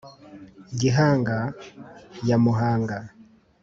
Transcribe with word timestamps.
gihanga 0.79 1.37
ya 2.29 2.37
muhanga 2.43 2.97